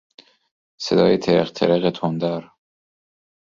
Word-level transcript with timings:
صدای 0.81 1.17
ترق 1.17 1.51
ترق 1.51 1.89
تندر 1.99 2.49